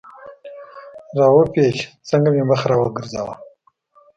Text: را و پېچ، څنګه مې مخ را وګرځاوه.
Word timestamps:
را 1.17 1.27
و 1.35 1.37
پېچ، 1.53 1.77
څنګه 2.09 2.29
مې 2.33 2.43
مخ 2.49 2.61
را 2.69 2.75
وګرځاوه. 2.79 3.35